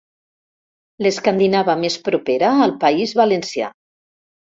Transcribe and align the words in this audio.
L'escandinava 1.05 1.75
més 1.81 1.97
propera 2.07 2.49
al 2.67 2.73
País 2.85 3.13
Valencià. 3.21 3.69